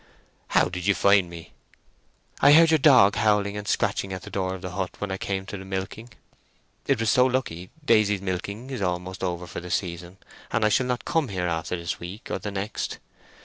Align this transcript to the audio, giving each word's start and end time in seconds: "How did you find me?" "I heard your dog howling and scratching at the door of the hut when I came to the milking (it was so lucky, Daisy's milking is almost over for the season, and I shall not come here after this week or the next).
"How 0.47 0.67
did 0.67 0.87
you 0.87 0.95
find 0.95 1.29
me?" 1.29 1.53
"I 2.39 2.53
heard 2.53 2.71
your 2.71 2.79
dog 2.79 3.17
howling 3.17 3.55
and 3.55 3.67
scratching 3.67 4.11
at 4.13 4.23
the 4.23 4.31
door 4.31 4.55
of 4.55 4.63
the 4.63 4.71
hut 4.71 4.99
when 4.99 5.11
I 5.11 5.17
came 5.17 5.45
to 5.45 5.57
the 5.57 5.63
milking 5.63 6.09
(it 6.87 6.99
was 6.99 7.11
so 7.11 7.27
lucky, 7.27 7.69
Daisy's 7.85 8.19
milking 8.19 8.71
is 8.71 8.81
almost 8.81 9.23
over 9.23 9.45
for 9.45 9.59
the 9.59 9.69
season, 9.69 10.17
and 10.51 10.65
I 10.65 10.69
shall 10.69 10.87
not 10.87 11.05
come 11.05 11.27
here 11.27 11.45
after 11.45 11.75
this 11.75 11.99
week 11.99 12.31
or 12.31 12.39
the 12.39 12.49
next). 12.49 12.97